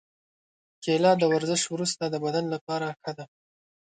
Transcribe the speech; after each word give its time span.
کېله 0.83 1.11
د 1.17 1.23
ورزش 1.33 1.61
وروسته 1.73 2.03
د 2.09 2.15
بدن 2.25 2.45
لپاره 2.53 2.87
ښه 3.01 3.11
ده. 3.17 3.25